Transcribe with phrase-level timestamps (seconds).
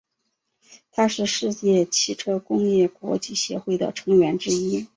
[0.91, 4.87] 它是世界汽车工业国际协会的成员之一。